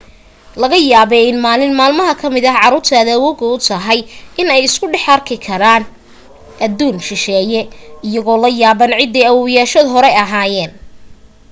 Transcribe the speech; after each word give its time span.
laga 0.61 0.77
yaabee 0.91 1.25
in 1.31 1.37
maalin 1.45 1.73
maalmaha 1.79 2.13
ka 2.21 2.27
mid 2.35 2.45
ah 2.51 2.57
caruurta 2.61 2.93
aad 2.99 3.09
awoowga 3.15 3.45
u 3.55 3.57
tahay 3.67 3.99
in 4.39 4.47
ay 4.55 4.61
isku 4.67 4.85
dhex 4.93 5.05
arki 5.15 5.35
karaanadduun 5.47 6.97
shisheeye 7.07 7.61
iyagoo 8.07 8.41
la 8.43 8.49
yaabban 8.61 8.93
cidday 8.99 9.25
awowayaashood 9.31 9.87
hore 9.95 10.11
ahaayeen 10.25 10.71